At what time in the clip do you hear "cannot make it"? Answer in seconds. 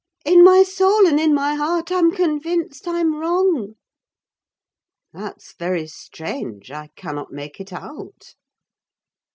6.95-7.71